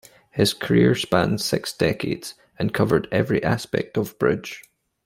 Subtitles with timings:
[0.31, 4.63] His career spanned six decades and covered every aspect of bridge.